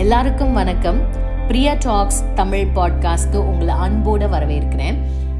எல்லாருக்கும் 0.00 0.52
வணக்கம். 0.52 1.00
பிரியா 1.46 1.74
டாக்ஸ் 1.78 2.24
தமிழ் 2.34 2.66
பாட்காஸ்ட்க்கு 2.74 3.36
உங்களை 3.36 3.74
அன்போட 3.74 4.30
வரவேற்கிறேன். 4.30 4.94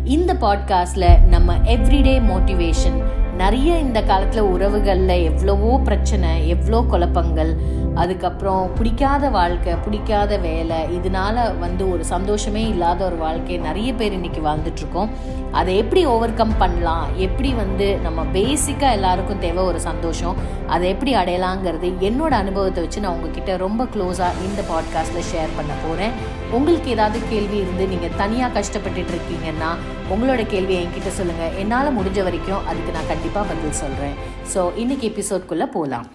இந்த 0.04 0.34
பாட்காஸ்ட்ல 0.34 1.20
நம்ம 1.20 1.56
எவ்ரிடே 1.56 2.20
மோட்டிவேஷன் 2.20 3.02
நிறைய 3.40 3.78
இந்த 3.78 4.02
காலத்தில் 4.02 4.48
உறவுகளில் 4.54 5.22
எவ்வளவோ 5.22 5.80
பிரச்சனை 5.84 6.48
எவ்வளோ 6.48 6.84
குழப்பங்கள் 6.88 7.52
அதுக்கப்புறம் 7.94 8.64
பிடிக்காத 8.74 9.30
வாழ்க்கை 9.30 9.72
பிடிக்காத 9.84 10.36
வேலை 10.36 10.76
இதனால 10.96 11.58
வந்து 11.58 11.84
ஒரு 11.92 12.04
சந்தோஷமே 12.04 12.62
இல்லாத 12.68 13.04
ஒரு 13.04 13.16
வாழ்க்கை 13.16 13.56
நிறைய 13.58 13.90
பேர் 13.94 14.12
இன்னைக்கு 14.12 14.40
வாழ்ந்துட்டுருக்கோம். 14.40 15.10
அதை 15.52 15.76
எப்படி 15.76 16.02
ஓவர் 16.06 16.34
கம் 16.34 16.54
பண்ணலாம்? 16.58 17.06
எப்படி 17.16 17.52
வந்து 17.52 17.96
நம்ம 17.96 18.24
பேசிக்காக 18.32 18.90
எல்லாருக்கும் 18.90 19.38
தேவை 19.38 19.64
ஒரு 19.64 19.80
சந்தோஷம்? 19.80 20.36
அதை 20.66 20.88
எப்படி 20.88 21.14
அடையலாங்கிறது 21.14 21.90
என்னோட 22.00 22.34
அனுபவத்தை 22.42 22.82
வச்சு 22.82 23.00
நான் 23.00 23.12
உங்ககிட்ட 23.12 23.56
ரொம்ப 23.56 23.84
க்ளோஸாக 23.84 24.44
இந்த 24.48 24.62
பாட்காஸ்ட்டில் 24.72 25.28
ஷேர் 25.32 25.56
பண்ண 25.56 25.72
போகிறேன் 25.86 26.14
உங்களுக்கு 26.50 26.90
ஏதாவது 26.90 27.20
கேள்வி 27.30 27.56
இருந்து 27.56 27.86
நீங்கள் 27.86 28.16
தனியாக 28.16 28.60
கஷ்டப்பட்டுட்டு 28.60 29.14
இருக்கீங்கன்னா 29.16 29.72
உங்களோட 30.10 30.42
கேள்வியை 30.46 30.80
என்கிட்ட 30.82 31.10
சொல்லுங்கள் 31.10 31.56
என்னால் 31.58 31.96
முடிஞ்ச 31.98 32.20
வரைக்கும் 32.22 32.66
அதுக்கு 32.66 32.92
நான் 32.92 33.06
கண்டிப்பாக 33.06 33.48
பதில் 33.50 33.78
சொல்கிறேன் 33.82 34.16
ஸோ 34.54 34.62
இன்னைக்கு 34.76 35.06
எபிசோட்குள்ளே 35.10 35.68
போகலாம் 35.70 36.08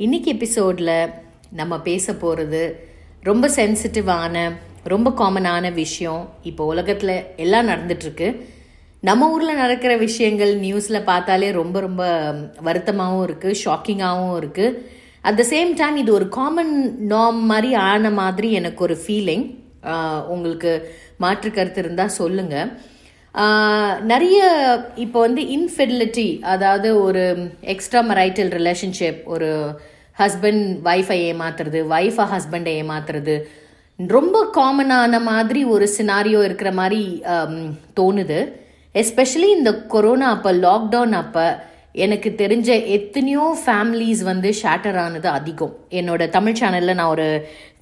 இன்னைக்கு 0.00 0.28
எபிசோடில் 0.32 0.94
நம்ம 1.52 1.74
பேச 1.80 2.14
போகிறது 2.14 2.62
ரொம்ப 3.22 3.46
சென்சிட்டிவான 3.56 4.36
ரொம்ப 4.88 5.10
காமனான 5.10 5.72
விஷயம் 5.74 6.22
இப்போ 6.42 6.64
உலகத்தில் 6.64 7.14
எல்லாம் 7.36 7.68
நடந்துட்டுருக்கு. 7.68 8.28
நம்ம 9.02 9.30
ஊரில் 9.30 9.60
நடக்கிற 9.60 9.96
விஷயங்கள் 9.96 10.52
நியூஸில் 10.56 11.06
பார்த்தாலே 11.06 11.50
ரொம்ப 11.52 11.80
ரொம்ப 11.80 12.02
வருத்தமாகவும் 12.64 13.24
இருக்குது 13.28 13.58
ஷாக்கிங்காகவும் 13.64 14.36
இருக்குது 14.40 14.78
அட் 15.20 15.36
த 15.36 15.44
சேம் 15.50 15.70
டைம் 15.74 15.96
இது 15.96 16.12
ஒரு 16.12 16.28
காமன் 16.28 16.74
நார்ம் 17.08 17.40
மாதிரி 17.44 17.74
ஆன 17.84 18.10
மாதிரி 18.10 18.50
எனக்கு 18.52 18.82
ஒரு 18.82 18.96
ஃபீலிங் 19.06 19.46
உங்களுக்கு 20.28 20.72
மாற்று 21.16 21.50
கருத்து 21.50 21.80
இருந்தால் 21.80 22.08
சொல்லுங்கள் 22.08 22.70
நிறைய 24.04 24.40
இப்போ 24.96 25.18
வந்து 25.20 25.42
இன்ஃபெடிலிட்டி 25.56 26.28
அதாவது 26.46 26.88
ஒரு 27.02 27.24
எக்ஸ்ட்ரா 27.66 28.02
மரைட்டல் 28.08 28.50
ரிலேஷன்ஷிப் 28.50 29.20
ஒரு 29.24 29.50
ஹஸ்பண்ட் 30.18 30.64
ஒய்ஃபை 30.84 31.18
ஏமாத்துறது 31.30 31.80
ஒய்ஃபை 31.90 32.26
ஹஸ்பண்டை 32.34 32.74
ஏமாத்துறது 32.82 33.36
ரொம்ப 33.98 34.38
காமனான 34.56 35.20
மாதிரி 35.28 35.60
ஒரு 35.74 35.86
சினாரியோ 35.96 36.40
இருக்கிற 36.48 36.70
மாதிரி 36.80 37.00
um, 37.34 37.54
தோணுது. 37.98 38.40
எஸ்பெஷலி 38.94 39.48
இந்த 39.58 39.70
கொரோனா 39.94 40.26
அப்போ 40.36 40.50
லாக்டவுன் 40.64 41.14
அப்போ 41.22 41.44
எனக்கு 42.04 42.30
தெரிஞ்ச 42.40 42.68
எத்தனையோ 42.96 43.44
ஃபேமிலிஸ் 43.62 44.22
வந்து 44.30 44.48
ஷேட்டர் 44.60 44.98
ஆனது 45.04 45.28
அதிகம். 45.38 45.74
என்னோட 46.00 46.22
தமிழ் 46.36 46.58
சேனலில் 46.60 46.98
நான் 47.00 47.12
ஒரு 47.14 47.28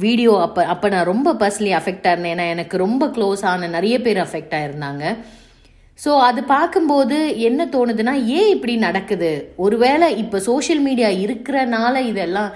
வீடியோ 0.05 0.33
அப்போ 0.47 0.61
அப்போ 0.75 0.89
நான் 0.95 1.11
ரொம்ப 1.13 1.29
பர்சனலி 1.43 1.73
அஃபெக்ட் 1.81 2.07
ஆயிருந்தேன். 2.11 2.35
ஏன்னா 2.37 2.47
எனக்கு 2.55 2.77
ரொம்ப 2.85 3.07
க்ளோஸ் 3.17 3.43
ஆன 3.53 3.71
நிறைய 3.77 3.97
பேர் 4.07 4.21
அஃபெக்ட் 4.27 4.57
ஆயிருந்தாங்க. 4.59 5.05
ஸோ 5.99 6.11
அது 6.29 6.41
பார்க்கும்போது 6.57 7.19
என்ன 7.49 7.67
தோணுதுன்னா 7.75 8.15
ஏன் 8.39 8.51
இப்படி 8.57 8.75
நடக்குது? 8.89 9.33
ஒருவேளை 9.67 10.07
இப்போ 10.23 10.39
சோஷியல் 10.51 10.85
மீடியா 10.89 11.11
இருக்கிறனால 11.25 11.97
இதெல்லாம் 12.13 12.51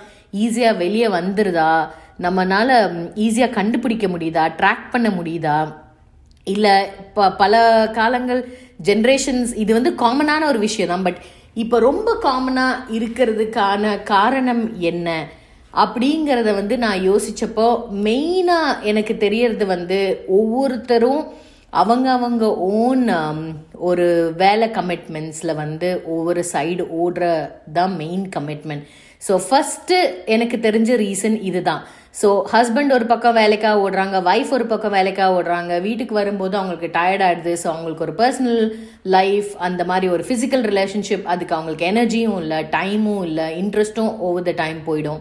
ஈஸியாக 0.45 0.81
வெளியே 0.85 1.09
வந்துருதா? 1.21 1.73
நம்மளால் 2.21 2.75
ஈஸியாக 3.15 3.51
கண்டுபிடிக்க 3.51 4.07
முடியுதா? 4.09 4.45
ட்ராக் 4.59 4.87
பண்ண 4.91 5.09
முடியுதா? 5.09 5.59
இல்லை 6.47 6.75
இப்போ 6.99 7.31
பல 7.31 7.55
காலங்கள் 7.95 8.41
ஜென்ரேஷன்ஸ் 8.85 9.53
இது 9.57 9.73
வந்து 9.75 9.91
காமனான 9.95 10.47
ஒரு 10.47 10.59
விஷயம் 10.59 10.89
தான் 10.89 11.03
பட் 11.03 11.21
இப்போ 11.55 11.79
ரொம்ப 11.79 12.19
காமனாக 12.23 12.85
இருக்கிறதுக்கான 12.99 14.03
காரணம் 14.05 14.65
என்ன? 14.83 15.09
அப்படிங்கிறத 15.75 16.55
வந்து 16.55 16.79
நான் 16.79 17.01
யோசித்தப்போ 17.01 17.67
மெயினாக 18.03 18.81
எனக்கு 18.83 19.17
தெரியறது 19.17 19.67
வந்து 19.67 19.99
ஒவ்வொருத்தரும் 20.29 21.23
அவங்க 21.71 22.11
அவங்க 22.11 22.45
ஓன் 22.57 23.03
ஒரு 23.79 24.07
வேலை 24.37 24.69
கமிட்மெண்ட்ஸில் 24.69 25.55
வந்து 25.55 25.89
ஒவ்வொரு 26.05 26.45
சைடு 26.53 26.85
ஓடுற 27.03 27.25
தான் 27.73 27.97
மெயின் 27.97 28.25
கமிட்மெண்ட் 28.37 28.87
ஸோ 29.23 29.35
ஃபஸ்ட்டு 29.47 29.97
எனக்கு 30.35 30.57
தெரிஞ்ச 30.67 30.91
ரீசன் 31.05 31.37
இதுதான். 31.49 31.83
ஸோ 32.21 32.29
ஹஸ்பண்ட் 32.53 32.93
ஒரு 32.97 33.07
பக்கம் 33.07 33.37
வேலைக்காக 33.39 33.81
ஓடுறாங்க 33.85 34.17
ஒய்ஃப் 34.31 34.53
ஒரு 34.57 34.67
பக்கம் 34.67 34.95
வேலைக்காக 34.99 35.35
ஓடுறாங்க 35.39 35.73
வீட்டுக்கு 35.87 36.15
வரும்போது 36.19 36.55
அவங்களுக்கு 36.61 36.89
டயர்ட் 36.99 37.25
ஆகிடுது 37.27 37.53
ஸோ 37.63 37.67
அவங்களுக்கு 37.73 38.07
ஒரு 38.07 38.15
பர்சனல் 38.21 38.63
லைஃப் 39.17 39.51
அந்த 39.67 39.85
மாதிரி 39.91 40.09
ஒரு 40.15 40.25
ஃபிசிக்கல் 40.29 40.65
ரிலேஷன்ஷிப் 40.71 41.29
அதுக்கு 41.33 41.57
அவங்களுக்கு 41.57 41.89
எனர்ஜியும் 41.93 42.39
இல்லை 42.43 42.61
டைமும் 42.77 43.23
இல்லை 43.29 43.47
இன்ட்ரெஸ்ட்டும் 43.63 44.13
ஓவர் 44.29 44.49
த 44.49 44.55
டைம் 44.63 44.81
போயிடும். 44.89 45.21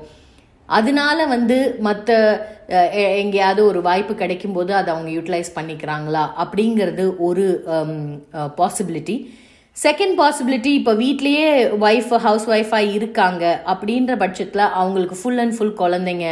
அதனால 0.70 1.26
வந்து 1.34 1.58
மற்ற 1.88 2.16
எங்கேயாவது 3.22 3.62
ஒரு 3.66 3.82
வாய்ப்பு 3.82 4.14
கிடைக்கும் 4.22 4.56
போது 4.58 4.72
அதை 4.80 4.90
அவங்க 4.94 5.12
யூட்டிலைஸ் 5.18 5.52
பண்ணிக்கிறாங்களா? 5.58 6.24
அப்படிங்கிறது 6.44 7.06
ஒரு 7.28 7.46
பாசிபிலிட்டி 8.62 9.16
செகண்ட் 9.84 10.16
பாசிபிலிட்டி 10.20 10.72
இப்போ 10.78 10.94
வீட்லேயே 11.02 11.50
ஒய்ஃப் 11.88 12.14
ஹவுஸ் 12.26 12.46
ஒய்ஃபாக 12.50 12.94
இருக்காங்க. 12.94 13.44
அப்படின்ற 13.72 14.14
பட்சத்தில் 14.18 14.64
அவங்களுக்கு 14.82 15.16
ஃபுல் 15.20 15.38
அண்ட் 15.38 15.56
ஃபுல் 15.58 15.78
குழந்தைங்க 15.82 16.28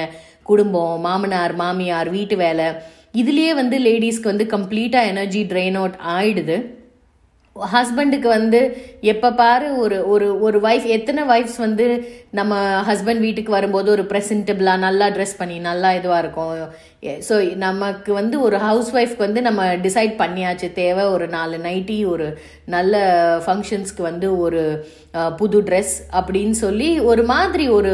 குடும்பம் 0.50 0.96
மாமனார் 1.06 1.54
மாமியார் 1.56 2.10
வீட்டு 2.10 2.36
வேலை. 2.36 2.68
இதுலேயே 3.22 3.52
வந்து 3.54 3.78
லேடிஸ்க்கு 3.80 4.32
வந்து 4.32 4.48
கம்ப்ளீட்டாக 4.56 5.12
எனர்ஜி 5.12 5.44
ட்ரெயின் 5.52 5.78
அவுட் 5.82 6.00
ஆயிடுது. 6.16 6.58
ஹஸ்பண்டுக்கு 7.56 8.28
வந்து 8.28 8.60
எப்போ 9.12 9.30
பாரு 9.32 9.68
ஒரு 9.84 9.98
ஒரு 10.14 10.26
ஒரு 10.46 10.58
ஒய்ஃப் 10.60 10.88
எத்தனை 10.96 11.22
ஒய்ஃப்ஸ் 11.34 11.60
வந்து 11.66 11.86
நம்ம 12.40 12.56
ஹஸ்பண்ட் 12.90 13.22
வீட்டுக்கு 13.26 13.52
வரும்போது 13.52 13.88
ஒரு 13.92 14.04
ப்ரெசன்டபிளாக 14.12 14.84
நல்லா 14.86 15.06
ட்ரெஸ் 15.08 15.38
பண்ணி 15.38 15.60
நல்லா 15.60 15.90
இதுவாக 16.00 16.24
இருக்கும். 16.24 16.52
ஸோ 17.28 17.36
நமக்கு 17.56 18.12
வந்து 18.14 18.36
ஒரு 18.42 18.58
ஹவுஸ் 18.66 18.90
ஒய்ஃப்க்கு 18.96 19.26
வந்து 19.28 19.42
நம்ம 19.42 19.62
டிசைட் 19.86 20.14
பண்ணியாச்சு. 20.22 20.68
தேவை 20.82 21.06
ஒரு 21.16 21.28
நாலு 21.28 21.58
நைட்டி 21.68 21.98
ஒரு 22.14 22.28
நல்ல 22.76 22.94
ஃபங்க்ஷன்ஸ்க்கு 23.46 24.04
வந்து 24.10 24.30
ஒரு 24.38 24.62
புது 25.38 25.62
ட்ரெஸ் 25.62 25.96
அப்படின்னு 26.20 26.56
சொல்லி 26.66 27.00
ஒரு 27.12 27.24
மாதிரி 27.34 27.68
ஒரு 27.80 27.94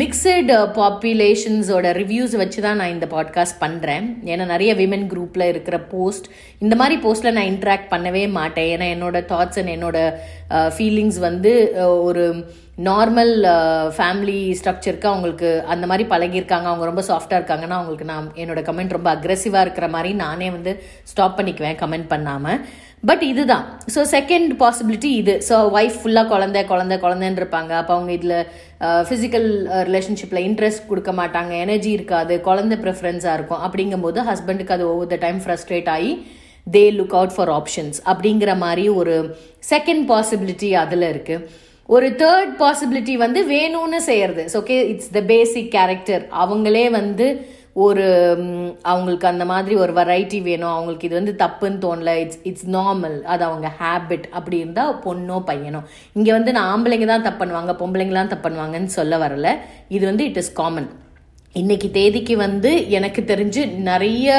மிக்சடு 0.00 0.54
பாப்புலேஷன்ஸோட 0.78 1.86
ரிவ்யூஸ் 1.98 2.34
வச்சு 2.36 2.60
தான் 2.62 2.76
நான் 2.76 2.92
இந்த 2.94 3.06
பாட்காஸ்ட் 3.06 3.58
பண்ணுறேன் 3.60 4.06
ஏன்னா 4.24 4.44
நிறைய 4.46 4.70
விமன் 4.74 5.06
குரூப்பில் 5.12 5.48
இருக்கிற 5.48 5.78
போஸ்ட் 5.80 6.26
இந்த 6.58 6.74
மாதிரி 6.76 6.96
போஸ்ட்டில் 7.02 7.36
நான் 7.38 7.50
இன்ட்ராக்ட் 7.52 7.90
பண்ணவே 7.90 8.22
மாட்டேன். 8.30 8.68
ஏன்னா 8.74 8.86
என்னோட 8.94 9.20
தாட்ஸ் 9.32 9.58
அண்ட் 9.58 9.74
என்னோட 9.76 9.98
uh, 10.50 10.68
ஃபீலிங்ஸ் 10.76 11.18
வந்து 11.18 11.52
uh, 11.82 11.96
ஒரு 12.08 12.24
நார்மல் 12.88 13.34
ஃபேமிலி 13.96 14.40
ஸ்ட்ரக்சருக்கு 14.60 15.10
அவங்களுக்கு 15.12 15.50
அந்த 15.66 15.84
மாதிரி 15.86 16.04
பழகியிருக்காங்க. 16.08 16.66
அவங்க 16.70 16.84
ரொம்ப 16.84 17.04
சாஃப்டாக 17.10 17.40
இருக்காங்கன்னா 17.40 17.78
அவங்களுக்கு 17.78 18.10
நான் 18.12 18.32
என்னோட 18.34 18.62
கமெண்ட் 18.68 18.96
ரொம்ப 18.98 19.10
அக்ரெசிவாக 19.14 19.60
இருக்கிற 19.60 19.88
மாதிரி 19.88 20.12
நானே 20.14 20.50
வந்து 20.50 20.74
ஸ்டாப் 21.02 21.38
பண்ணிக்குவேன் 21.38 21.80
கமெண்ட் 21.84 22.08
பண்ணாமல் 22.08 22.60
பட் 23.08 23.24
இதுதான். 23.30 23.64
ஸோ 23.94 24.00
செகண்ட் 24.14 24.50
பாசிபிலிட்டி 24.62 25.10
இது. 25.22 25.34
ஸோ 25.48 25.56
ஒய்ஃப் 25.78 25.98
ஃபுல்லாக 26.02 26.30
குழந்தை 26.32 26.62
குழந்தை 26.70 26.96
குழந்தைன்னு 27.04 27.40
இருப்பாங்க. 27.40 27.72
அப்போ 27.80 27.92
அவங்க 27.96 28.12
இதில் 28.18 28.38
ஃபிசிக்கல் 29.08 29.48
ரிலேஷன்ஷிப்பில் 29.88 30.42
இன்ட்ரெஸ்ட் 30.48 30.88
கொடுக்க 30.90 31.12
மாட்டாங்க. 31.20 31.52
எனர்ஜி 31.64 31.90
இருக்காது. 31.98 32.34
குழந்தை 32.48 32.78
ப்ரிஃபரன்ஸாக 32.84 33.36
இருக்கும். 33.38 33.62
அப்படிங்கும்போது 33.66 34.24
ஹஸ்பண்டுக்கு 34.30 34.74
அது 34.76 34.86
ஓவர் 34.94 35.12
த 35.14 35.18
டைம் 35.26 35.40
ஃப்ரஸ்ட்ரேட் 35.44 35.90
ஆகி 35.96 36.12
they 36.76 36.84
look 36.98 37.16
out 37.18 37.34
for 37.36 37.52
options 37.58 37.98
அப்படிங்கிற 38.12 38.52
மாதிரி 38.64 38.86
ஒரு 39.00 39.16
செகண்ட் 39.72 40.04
பாசிபிலிட்டி 40.12 40.70
அதில் 40.84 41.06
இருக்குது 41.12 41.64
ஒரு 41.96 42.06
தேர்ட் 42.22 42.54
பாசிபிலிட்டி 42.62 43.14
வந்து 43.24 43.40
வேணும்னு 43.52 44.00
செய்யறது. 44.08 44.44
Okay 44.60 44.76
it's 44.92 45.12
the 45.18 45.20
basic 45.34 45.70
character 45.76 46.24
அவங்களே 46.44 46.86
வந்து 46.96 47.26
ஒரு 47.84 48.04
அவங்களுக்கு 48.90 49.26
அந்த 49.30 49.44
மாதிரி 49.50 49.74
ஒரு 49.84 49.92
வெரைட்டி 49.98 50.38
வேணும். 50.48 50.74
அவங்களுக்கு 50.74 51.08
இது 51.08 51.18
வந்து 51.20 51.34
தப்புன்னு 51.42 51.82
தோணல. 51.84 52.12
இட்ஸ் 52.22 52.40
இட்ஸ் 52.50 52.68
நார்மல் 52.76 53.16
அது 53.32 53.42
அவங்க 53.48 53.68
ஹேபிட் 53.80 54.26
அப்படி 54.38 54.56
இருந்தால் 54.62 54.94
பொண்ணோ 55.06 55.38
பையனோ. 55.50 55.80
இங்கே 56.18 56.32
வந்து 56.38 56.54
நான் 56.58 56.70
ஆம்பளைங்க 56.74 57.08
தான் 57.12 57.26
தப்பு 57.26 57.40
பண்ணுவாங்க 57.42 57.74
பொம்பளைங்கலாம் 57.82 58.32
தப்பு 58.34 58.46
பண்ணுவாங்கன்னு 58.46 58.96
சொல்ல 58.98 59.16
வரல. 59.24 59.50
இது 59.96 60.04
வந்து 60.10 60.26
இட் 60.30 60.40
இஸ் 60.42 60.54
காமன் 60.60 60.88
இன்னைக்கு 61.60 61.88
தேதிக்கு 61.98 62.34
வந்து 62.46 62.70
எனக்கு 62.98 63.20
தெரிஞ்சு 63.32 63.62
நிறைய 63.90 64.34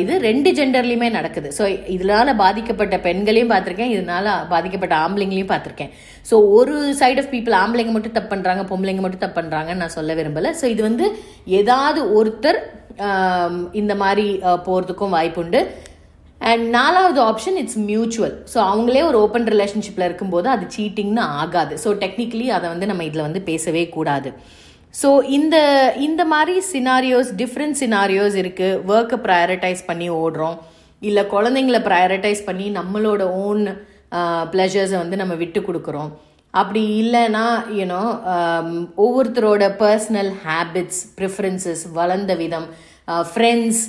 இது 0.00 0.14
ரெண்டு 0.26 0.48
ஜெண்டர்லையுமே 0.58 1.08
நடக்குது. 1.16 1.48
ஸோ 1.56 1.64
இதனால 1.94 2.34
பாதிக்கப்பட்ட 2.42 2.96
பெண்களையும் 3.06 3.52
பார்த்துருக்கேன் 3.52 3.92
இதனால 3.94 4.34
பாதிக்கப்பட்ட 4.52 4.94
ஆம்பளைங்களையும் 5.04 5.50
பார்த்துருக்கேன். 5.52 5.90
ஸோ 6.28 6.34
ஒரு 6.58 6.74
சைட் 7.00 7.20
ஆஃப் 7.22 7.32
பீப்புள் 7.34 7.56
ஆம்பளைங்க 7.62 7.94
மட்டும் 7.96 8.16
தப்பு 8.18 8.30
பண்ணுறாங்க 8.34 8.64
பொம்பளைங்க 8.70 9.02
மட்டும் 9.04 9.24
தப்பு 9.24 9.38
பண்ணுறாங்கன்னு 9.40 9.82
நான் 9.84 9.96
சொல்ல 9.98 10.14
விரும்பலை. 10.20 10.52
ஸோ 10.60 10.66
இது 10.74 10.82
வந்து 10.88 11.08
ஏதாவது 11.60 12.02
ஒருத்தர் 12.18 12.60
இந்த 13.82 13.92
மாதிரி 14.04 14.26
போகிறதுக்கும் 14.68 15.14
வாய்ப்புண்டு 15.18 15.60
அண்ட் 16.40 16.66
நாலாவது 16.78 17.20
ஆப்ஷன் 17.30 17.58
இட்ஸ் 17.60 17.80
மியூச்சுவல் 17.90 18.34
ஸோ 18.52 18.58
அவங்களே 18.70 19.04
ஒரு 19.10 19.18
ஓப்பன் 19.24 19.52
ரிலேஷன்ஷிப்பில் 19.54 20.08
இருக்கும்போது 20.08 20.48
அது 20.56 20.64
சீட்டிங்னு 20.76 21.22
ஆகாது. 21.42 21.74
ஸோ 21.84 21.90
டெக்னிக்கலி 22.04 22.48
அதை 22.58 22.66
வந்து 22.74 22.88
நம்ம 22.90 23.04
இதில் 23.10 23.28
வந்து 23.28 23.42
பேசவே 23.50 23.84
கூடாது. 23.96 24.30
ஸோ 25.00 25.08
இந்த 25.36 25.56
இந்த 26.06 26.22
மாதிரி 26.32 26.54
சினாரியோஸ் 26.72 27.30
டிஃப்ரெண்ட் 27.40 27.78
சினாரியோஸ் 27.82 28.36
இருக்குது 28.42 28.80
ஒர்க்கை 28.92 29.18
ப்ரையாரிட்டைஸ் 29.26 29.82
பண்ணி 29.88 30.08
ஓடுறோம். 30.22 30.58
இல்லை 31.08 31.22
குழந்தைங்கள 31.34 31.78
ப்ரையாரிட்டைஸ் 31.88 32.42
பண்ணி 32.48 32.66
நம்மளோட 32.80 33.22
ஓன் 33.46 33.64
ப்ளஷர்ஸை 34.52 34.98
வந்து 35.02 35.16
நம்ம 35.22 35.34
விட்டு 35.42 35.60
கொடுக்குறோம். 35.68 36.10
அப்படி 36.60 36.82
இல்லைன்னா 37.02 37.44
யூனோ 37.78 38.02
ஒவ்வொருத்தரோட 39.04 39.64
பர்சனல் 39.82 40.30
ஹேபிட்ஸ் 40.44 41.02
ப்ரிஃபரன்சஸ் 41.18 41.84
வளர்ந்த 41.98 42.32
விதம் 42.42 42.66
ஃப்ரெண்ட்ஸ் 43.30 43.82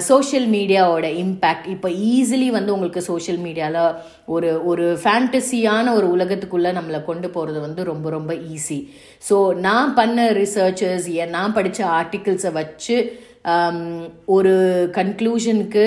சோஷியல் 0.00 0.46
மீடியாவோட 0.46 1.06
இம்பேக்ட் 1.14 1.66
இப்போ 1.66 1.88
ஈஸிலி 1.88 2.48
வந்து 2.50 2.72
உங்களுக்கு 2.72 3.00
சோஷியல் 3.02 3.38
மீடியாவில் 3.38 3.96
ஒரு 4.24 4.62
ஒரு 4.64 4.98
ஃபேண்டசியான 5.04 5.92
ஒரு 5.94 6.06
உலகத்துக்குள்ளே 6.16 6.72
நம்மளை 6.72 7.04
கொண்டு 7.04 7.30
போகிறது 7.30 7.60
வந்து 7.60 7.84
ரொம்ப 7.84 8.10
ரொம்ப 8.10 8.34
ஈஸி 8.34 8.88
ஸோ 9.30 9.54
நான் 9.58 9.94
பண்ண 9.94 10.32
ரிசர்ச்சர்ஸ் 10.32 11.08
நான் 11.30 11.52
படித்த 11.52 11.84
ஆர்டிகிள்ஸை 11.84 12.52
வச்சு 12.52 12.96
ஒரு 14.26 14.54
கன்க்ளூஷனுக்கு 14.94 15.84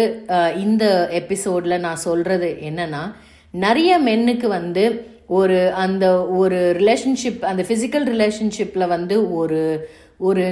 இந்த 0.56 1.10
எபிசோடில் 1.12 1.80
நான் 1.80 2.04
சொல்கிறது 2.04 2.58
என்னென்னா 2.62 3.04
நிறைய 3.52 4.00
மென்னுக்கு 4.00 4.48
வந்து 4.48 4.84
ஒரு 5.28 5.72
அந்த 5.74 6.26
ஒரு 6.26 6.74
ரிலேஷன்ஷிப் 6.74 7.42
அந்த 7.46 7.64
ஃபிசிக்கல் 7.64 8.06
ரிலேஷன்ஷிப்பில் 8.06 8.88
வந்து 8.88 9.30
ஒரு 9.32 9.88
ஒரு 10.18 10.46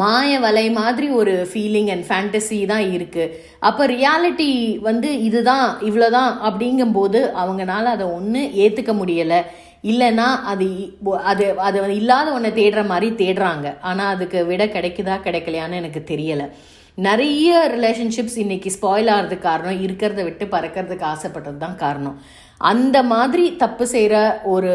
மாய 0.00 0.38
வலை 0.40 0.64
மாதிரி 0.70 1.06
ஒரு 1.20 1.48
ஃபீலிங் 1.50 1.90
அண்ட் 1.94 2.06
ஃபேண்டசி 2.08 2.58
தான் 2.72 2.86
இருக்குது 2.96 3.34
அப்போ 3.68 3.86
ரியாலிட்டி 3.86 4.80
வந்து 4.80 5.08
இதுதான் 5.22 5.66
இவ்வளோதான் 5.88 6.32
அப்படிங்கும்போது 6.48 7.20
அவங்களால 7.42 7.92
அதை 7.96 8.06
ஒன்று 8.18 8.42
ஏற்றுக்க 8.64 8.94
முடியலை. 9.00 9.40
இல்லைன்னா 9.84 10.26
அது 10.50 10.66
அது 11.30 11.46
அது 11.68 11.78
இல்லாத 12.00 12.32
ஒன்றை 12.32 12.50
தேடுற 12.60 12.82
மாதிரி 12.86 13.08
தேடுறாங்க. 13.22 13.68
ஆனால் 13.80 14.12
அதுக்கு 14.14 14.46
விட 14.46 14.64
கிடைக்குதா 14.66 15.16
கிடைக்கலையான்னு 15.26 15.80
எனக்கு 15.82 16.02
தெரியலை. 16.12 16.46
நிறைய 16.98 17.50
ரிலேஷன்ஷிப்ஸ் 17.74 18.38
இன்னைக்கு 18.38 18.70
ஸ்பாயில் 18.74 19.10
ஆகிறதுக்கு 19.12 19.48
காரணம் 19.48 19.82
இருக்கிறத 19.86 20.22
விட்டு 20.24 20.44
பறக்கிறதுக்கு 20.54 21.06
ஆசைப்பட்டது 21.12 21.58
தான் 21.58 21.76
காரணம். 21.76 22.18
அந்த 22.70 22.96
மாதிரி 23.12 23.44
தப்பு 23.62 23.84
செய்கிற 23.92 24.16
ஒரு 24.52 24.72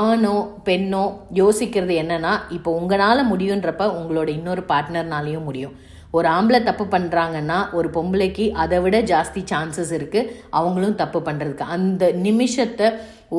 ஆணோ 0.00 0.34
பெண்ணோ 0.66 1.04
யோசிக்கிறது 1.40 1.94
என்னன்னா 2.02 2.32
இப்போ 2.56 2.70
உங்களால் 2.80 3.30
முடியுன்றப்ப 3.30 3.86
உங்களோட 3.98 4.28
இன்னொரு 4.38 4.62
பார்ட்னர்னாலையும் 4.72 5.46
முடியும். 5.48 5.74
ஒரு 6.16 6.28
ஆம்பளை 6.36 6.60
தப்பு 6.68 6.84
பண்ணுறாங்கன்னா 6.94 7.58
ஒரு 7.78 7.88
பொம்பளைக்கு 7.94 8.46
அதை 8.62 8.78
விட 8.84 8.96
ஜாஸ்தி 9.12 9.42
சான்சஸ் 9.52 9.92
இருக்குது 9.98 10.30
அவங்களும் 10.58 10.98
தப்பு 11.02 11.20
பண்ணுறதுக்கு 11.28 11.72
அந்த 11.76 12.12
நிமிஷத்தை 12.26 12.88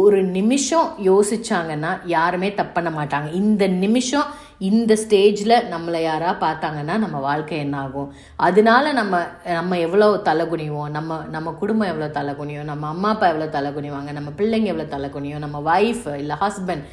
ஒரு 0.02 0.20
நிமிஷம் 0.38 0.88
யோசிச்சாங்கன்னா 1.10 1.92
யாருமே 2.16 2.50
தப்பு 2.60 2.74
பண்ண 2.78 2.92
மாட்டாங்க. 3.00 3.28
இந்த 3.42 3.64
நிமிஷம் 3.84 4.30
இந்த 4.70 4.94
ஸ்டேஜில் 5.04 5.54
நம்மளை 5.72 6.00
யாராக 6.08 6.34
பார்த்தாங்கன்னா 6.44 6.96
நம்ம 7.04 7.18
வாழ்க்கை 7.28 7.56
என்ன 7.64 7.76
ஆகும்? 7.86 8.10
அதனால 8.48 8.92
நம்ம 9.00 9.14
நம்ம 9.60 9.78
எவ்வளோ 9.86 10.08
தலை 10.28 10.46
குனிவோம் 10.52 10.92
நம்ம 10.98 11.18
நம்ம 11.36 11.54
குடும்பம் 11.62 11.92
எவ்வளோ 11.94 12.10
தலை 12.18 12.34
குனியும் 12.40 12.70
நம்ம 12.72 12.88
அம்மா 12.94 13.10
அப்பா 13.14 13.28
எவ்வளோ 13.34 13.48
தலை 13.56 13.70
குனிவாங்க 13.78 14.12
நம்ம 14.18 14.32
பிள்ளைங்க 14.40 14.72
எவ்வளோ 14.74 14.88
தலை 14.94 15.10
குனியும் 15.16 15.44
நம்ம 15.46 15.60
ஒய்ஃப் 15.74 16.06
இல்லை 16.22 16.38
ஹஸ்பண்ட் 16.44 16.86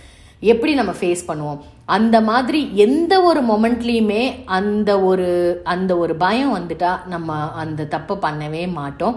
எப்படி 0.42 0.72
நம்ம 0.80 0.92
ஃபேஸ் 0.98 1.22
பண்ணுவோம்? 1.30 1.60
அந்த 1.96 2.16
மாதிரி 2.30 2.60
எந்த 2.84 3.14
ஒரு 3.30 3.40
மொமெண்ட்லேயுமே 3.50 4.22
அந்த 4.58 4.90
ஒரு 5.10 5.28
அந்த 5.74 5.92
ஒரு 6.02 6.14
பயம் 6.24 6.56
வந்துட்டா 6.58 6.92
நம்ம 7.14 7.36
அந்த 7.62 7.88
தப்பை 7.94 8.16
பண்ணவே 8.26 8.64
மாட்டோம். 8.80 9.16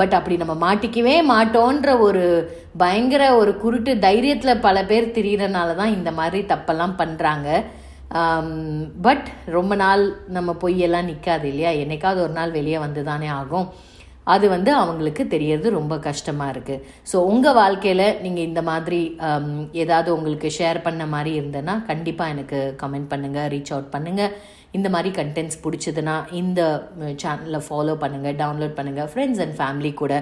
பட் 0.00 0.14
அப்படி 0.16 0.34
நம்ம 0.42 0.54
மாட்டிக்கவே 0.64 1.14
மாட்டோன்ற 1.32 1.90
ஒரு 2.06 2.24
பயங்கர 2.82 3.22
ஒரு 3.40 3.52
குருட்டு 3.62 3.92
தைரியத்தில் 4.04 4.62
பல 4.66 4.84
பேர் 4.90 5.14
திரியிறனால 5.16 5.70
தான் 5.80 5.94
இந்த 5.96 6.10
மாதிரி 6.18 6.40
தப்பெல்லாம் 6.52 6.94
பண்ணுறாங்க 7.00 7.48
Um, 8.10 8.46
பட் 9.02 9.26
ரொம்ப 9.56 9.72
நாள் 9.82 10.00
நம்ம 10.36 10.50
பொய்யெல்லாம் 10.62 11.08
நிற்காது 11.10 11.46
இல்லையா? 11.50 11.70
என்னைக்காவது 11.82 12.20
ஒரு 12.24 12.34
நாள் 12.38 12.54
வெளியே 12.56 12.78
வந்து 12.84 13.02
தானே 13.08 13.28
ஆகும். 13.36 13.66
அது 14.26 14.46
வந்து 14.48 14.70
அவங்களுக்கு 14.78 15.22
தெரியறது 15.34 15.68
ரொம்ப 15.76 15.94
கஷ்டமாக 16.06 16.52
இருக்குது 16.54 16.82
ஸோ 17.10 17.16
உங்கள் 17.30 17.56
வாழ்க்கையில் 17.60 18.06
நீங்கள் 18.24 18.46
இந்த 18.48 18.62
மாதிரி 18.70 19.00
um, 19.28 19.46
ஏதாவது 19.82 20.10
உங்களுக்கு 20.16 20.50
ஷேர் 20.58 20.80
பண்ண 20.86 21.06
மாதிரி 21.14 21.32
இருந்ததுன்னா 21.40 21.76
கண்டிப்பாக 21.90 22.34
எனக்கு 22.34 22.60
கமெண்ட் 22.82 23.10
பண்ணுங்கள் 23.12 23.48
ரீச் 23.54 23.72
அவுட் 23.74 23.94
பண்ணுங்கள் 23.94 24.34
இந்த 24.72 24.88
மாதிரி 24.94 25.10
கண்டென்ட்ஸ் 25.14 25.62
பிடிச்சதுன்னா 25.62 26.16
இந்த 26.40 26.60
சேனலை 27.22 27.60
ஃபாலோ 27.66 27.94
பண்ணுங்கள் 28.02 28.36
டவுன்லோட் 28.42 28.76
பண்ணுங்கள் 28.76 29.08
ஃப்ரெண்ட்ஸ் 29.12 29.40
அண்ட் 29.44 29.56
ஃபேமிலி 29.58 29.92
கூட 29.94 30.14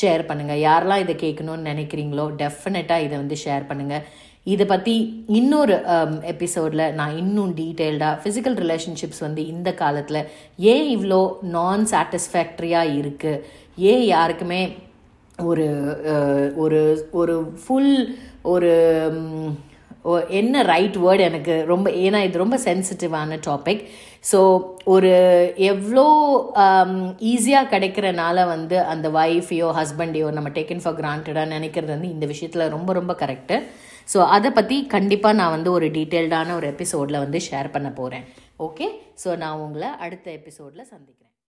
ஷேர் 0.00 0.22
பண்ணுங்கள் 0.28 0.62
யாரெல்லாம் 0.66 1.02
இதை 1.04 1.16
கேட்கணும்னு 1.24 1.70
நினைக்கிறீங்களோ 1.72 2.26
டெஃபினட்டாக 2.42 3.06
இதை 3.06 3.16
வந்து 3.16 3.38
ஷேர் 3.44 3.68
பண்ணுங்கள் 3.68 4.04
இதை 4.46 4.64
பற்றி 4.66 4.94
இன்னொரு 5.36 5.76
um, 5.92 6.10
எபிசோடில் 6.24 6.82
நான் 6.94 7.14
இன்னும் 7.16 7.52
டீட்டெயில்டாக 7.56 8.18
ஃபிசிக்கல் 8.22 8.56
ரிலேஷன்ஷிப்ஸ் 8.56 9.22
வந்து 9.24 9.42
இந்த 9.46 9.70
காலத்தில் 9.74 10.20
ஏன் 10.66 10.88
இவ்வளோ 10.92 11.20
நான் 11.50 11.84
சாட்டிஸ்ஃபேக்ட்ரியாக 11.92 12.92
இருக்குது 12.94 13.42
ஏன் 13.84 14.04
யாருக்குமே 14.06 14.62
ஒரு 15.38 15.64
uh, 16.12 16.44
ஒரு 16.56 16.82
ஒரு 17.12 17.34
ஃபுல் 17.62 17.94
ஒரு 18.46 18.70
um, 19.06 19.24
என்ன 20.32 20.56
ரைட் 20.64 20.96
வேர்டு 21.04 21.22
எனக்கு 21.22 21.54
ரொம்ப 21.66 21.86
ஏன்னா 22.02 22.18
இது 22.22 22.36
ரொம்ப 22.38 22.58
சென்சிட்டிவான 22.64 23.38
டாபிக் 23.46 23.82
ஸோ 24.30 24.40
ஒரு 24.86 25.12
எவ்வளோ 25.70 26.06
ஈஸியாக 27.30 27.64
um, 27.64 27.72
கிடைக்கிறனால 27.72 28.46
வந்து 28.46 28.78
அந்த 28.92 29.08
ஒய்ஃபையோ 29.16 29.70
ஹஸ்பண்டையோ 29.80 30.30
நம்ம 30.30 30.50
டேக்கன் 30.50 30.84
ஃபார் 30.84 30.98
கிராண்டடாக 31.00 31.52
நினைக்கிறது 31.56 31.92
வந்து 31.92 32.14
இந்த 32.14 32.26
விஷயத்தில் 32.26 32.72
ரொம்ப 32.76 32.92
ரொம்ப 32.92 33.14
கரெக்டு 33.20 33.58
ஸோ 34.12 34.18
அதை 34.28 34.50
பற்றி 34.50 34.76
கண்டிப்பாக 34.86 35.36
நான் 35.36 35.54
வந்து 35.56 35.70
ஒரு 35.70 35.86
டீட்டெயில்டான 35.86 36.54
ஒரு 36.54 36.66
எபிசோடில் 36.66 37.22
வந்து 37.24 37.38
ஷேர் 37.50 37.70
பண்ண 37.70 37.90
போகிறேன் 37.92 38.26
ஓகே 38.58 38.88
ஸோ 39.24 39.36
நான் 39.36 39.58
உங்களை 39.58 39.88
அடுத்த 39.98 40.26
எபிசோடில் 40.30 40.90
சந்திக்கிறேன். 40.94 41.25